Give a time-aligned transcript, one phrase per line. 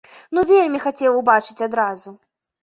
[0.37, 2.17] Ну вельмі хацеў убачыць адразу!